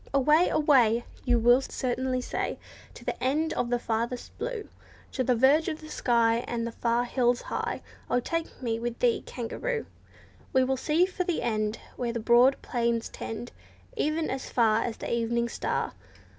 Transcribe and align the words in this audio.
"Away 0.15 0.47
and 0.49 0.53
away!" 0.55 1.05
You 1.25 1.37
will 1.37 1.61
certainly 1.61 2.21
say, 2.21 2.57
"To 2.95 3.05
the 3.05 3.23
end 3.23 3.53
of 3.53 3.69
the 3.69 3.77
furthest 3.77 4.35
blue— 4.39 4.67
To 5.11 5.23
the 5.23 5.35
verge 5.35 5.67
of 5.67 5.79
the 5.79 5.89
sky, 5.91 6.37
And 6.47 6.65
the 6.65 6.71
far 6.71 7.03
hills 7.05 7.39
high, 7.43 7.83
O 8.09 8.19
take 8.19 8.63
me 8.63 8.79
with 8.79 8.97
thee, 8.97 9.21
kangaroo! 9.27 9.85
We 10.53 10.63
will 10.63 10.75
seek 10.77 11.11
for 11.11 11.23
the 11.23 11.43
end, 11.43 11.77
Where 11.97 12.13
the 12.13 12.19
broad 12.19 12.59
plains 12.63 13.09
tend, 13.09 13.51
E'en 13.95 14.31
as 14.31 14.49
far 14.49 14.81
as 14.81 14.97
the 14.97 15.13
evening 15.13 15.47
star. 15.49 15.93